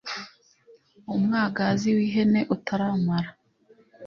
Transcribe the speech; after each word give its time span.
umwagazi 1.15 1.87
w 1.95 1.97
ihene 2.07 2.39
utaramara 2.55 3.29